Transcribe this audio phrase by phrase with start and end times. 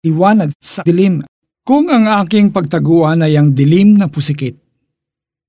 [0.00, 1.20] liwanag sa dilim.
[1.60, 4.56] Kung ang aking pagtaguan ay ang dilim na pusikit,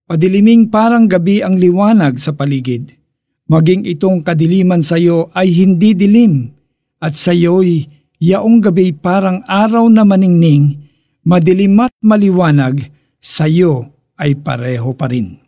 [0.05, 2.93] padiliming parang gabi ang liwanag sa paligid,
[3.47, 6.51] maging itong kadiliman sa iyo ay hindi dilim,
[7.01, 7.87] at sa iyo'y
[8.21, 10.77] yaong gabi parang araw na maningning,
[11.25, 13.87] madilim at maliwanag, sa iyo
[14.19, 15.39] ay pareho pa rin.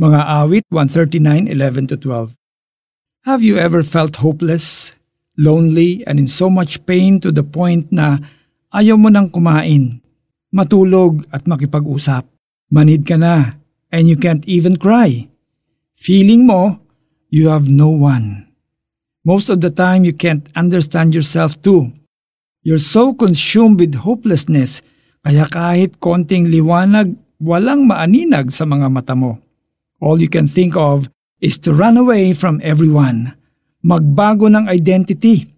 [0.00, 2.34] Mga awit 139:11-12
[3.26, 4.94] Have you ever felt hopeless,
[5.34, 8.22] lonely, and in so much pain to the point na
[8.72, 10.00] ayaw mo nang kumain,
[10.50, 12.26] matulog at makipag-usap?
[12.72, 13.54] Manid ka na
[13.94, 15.30] and you can't even cry.
[15.94, 16.82] Feeling mo,
[17.30, 18.46] you have no one.
[19.26, 21.90] Most of the time, you can't understand yourself too.
[22.62, 24.82] You're so consumed with hopelessness,
[25.22, 29.38] kaya kahit konting liwanag, walang maaninag sa mga mata mo.
[29.98, 31.10] All you can think of
[31.42, 33.34] is to run away from everyone,
[33.82, 35.50] magbago ng identity,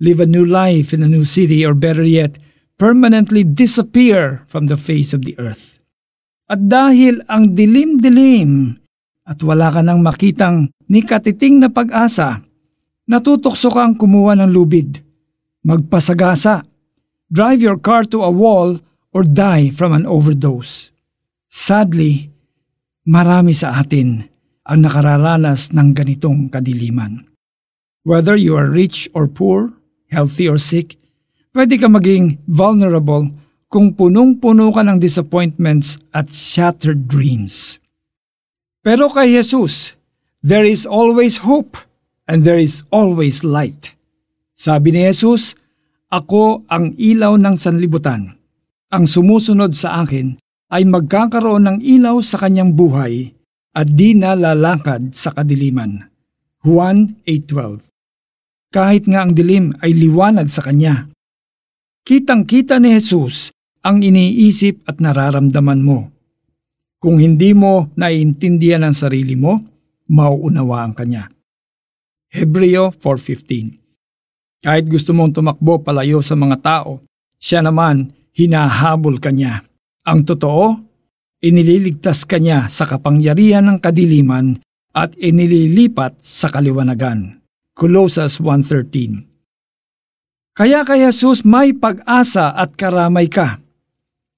[0.00, 2.40] live a new life in a new city, or better yet,
[2.80, 5.78] permanently disappear from the face of the earth.
[6.48, 8.80] At dahil ang dilim-dilim
[9.28, 12.42] at wala ka nang makitang ni katiting na pag-asa,
[13.06, 14.98] natutokso kang kumuha ng lubid,
[15.62, 16.66] magpasagasa,
[17.30, 18.80] drive your car to a wall,
[19.14, 20.90] or die from an overdose.
[21.50, 22.30] Sadly,
[23.06, 24.22] marami sa atin
[24.66, 27.26] ang nakararanas ng ganitong kadiliman.
[28.06, 29.74] Whether you are rich or poor,
[30.10, 30.98] healthy or sick,
[31.54, 33.30] pwede ka maging vulnerable
[33.70, 37.78] kung punong-puno ka ng disappointments at shattered dreams.
[38.82, 39.94] Pero kay Jesus,
[40.42, 41.78] there is always hope
[42.26, 43.94] and there is always light.
[44.54, 45.54] Sabi ni Jesus,
[46.10, 48.34] Ako ang ilaw ng sanlibutan.
[48.90, 50.34] Ang sumusunod sa akin
[50.74, 53.30] ay magkakaroon ng ilaw sa kanyang buhay
[53.70, 56.10] at di na lalakad sa kadiliman.
[56.66, 57.89] Juan 8.12
[58.70, 61.10] Kahit nga ang dilim ay liwanag sa kanya.
[62.06, 63.50] Kitang-kita ni Jesus
[63.82, 66.14] ang iniisip at nararamdaman mo.
[67.02, 69.58] Kung hindi mo naiintindihan ang sarili mo,
[70.06, 71.26] mauunawaan ka niya.
[72.30, 77.02] Hebreo 4.15 Kahit gusto mong tumakbo palayo sa mga tao,
[77.42, 78.06] siya naman
[78.38, 79.66] hinahabol ka niya.
[80.06, 80.78] Ang totoo,
[81.42, 84.60] inililigtas kanya sa kapangyarihan ng kadiliman
[84.94, 87.39] at inililipat sa kaliwanagan.
[87.80, 89.24] Colossus 1.13
[90.52, 93.56] Kaya kay Jesus may pag-asa at karamay ka,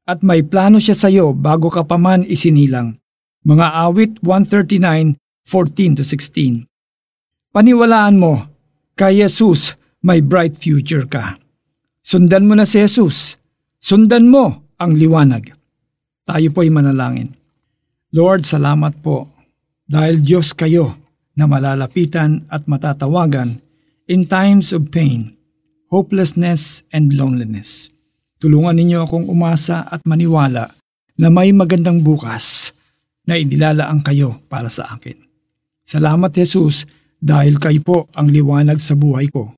[0.07, 3.03] at may plano siya sa iyo bago ka pa man isinilang.
[3.43, 6.71] Mga awit 139:14-16
[7.51, 8.47] Paniwalaan mo,
[8.95, 9.75] kay Jesus
[10.07, 11.35] may bright future ka.
[11.99, 13.43] Sundan mo na si Jesus.
[13.83, 15.51] Sundan mo ang liwanag.
[16.23, 17.35] Tayo po ay manalangin.
[18.15, 19.27] Lord, salamat po
[19.91, 21.02] dahil Diyos kayo
[21.37, 23.61] na malalapitan at matatawagan
[24.09, 25.37] in times of pain,
[25.89, 27.89] hopelessness, and loneliness.
[28.43, 30.69] Tulungan ninyo akong umasa at maniwala
[31.17, 32.75] na may magandang bukas
[33.23, 35.15] na inilalaan kayo para sa akin.
[35.87, 36.85] Salamat Jesus
[37.23, 39.55] dahil kayo po ang liwanag sa buhay ko.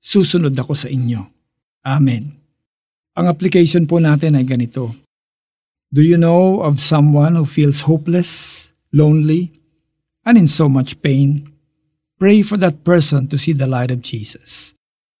[0.00, 1.20] Susunod ako sa inyo.
[1.84, 2.32] Amen.
[3.14, 4.88] Ang application po natin ay ganito.
[5.94, 9.52] Do you know of someone who feels hopeless, lonely,
[10.24, 11.46] and in so much pain?
[12.18, 14.72] Pray for that person to see the light of Jesus.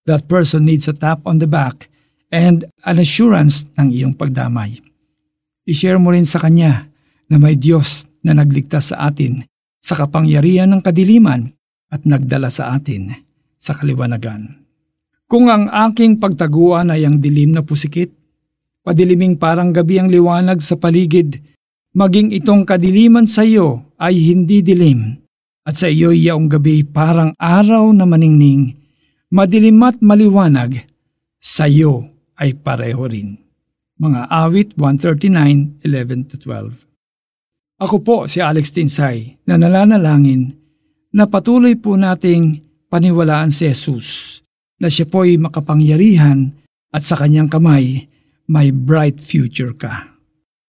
[0.08, 1.88] That person needs a tap on the back
[2.32, 4.80] and an assurance ng iyong pagdamay.
[5.64, 6.88] I-share mo rin sa kanya
[7.28, 9.44] na may Diyos na nagligtas sa atin
[9.80, 11.52] sa kapangyarihan ng kadiliman
[11.88, 13.12] at nagdala sa atin
[13.56, 14.64] sa kaliwanagan.
[15.24, 18.12] Kung ang aking pagtaguan ay ang dilim na pusikit,
[18.84, 21.40] Padiliming parang gabi ang liwanag sa paligid,
[21.96, 25.16] maging itong kadiliman sa iyo ay hindi dilim,
[25.64, 28.76] at sa iyo yaong gabi parang araw na maningning,
[29.32, 30.84] madilim at maliwanag,
[31.40, 33.40] sa iyo ay pareho rin.
[33.96, 36.84] Mga awit 139:11-12
[37.80, 40.52] Ako po si Alex Tinsay na nalanalangin
[41.14, 42.58] na patuloy po nating
[42.90, 44.42] paniwalaan si Jesus
[44.82, 46.50] na siya po'y makapangyarihan
[46.90, 48.10] at sa kanyang kamay
[48.50, 50.13] may bright future ka.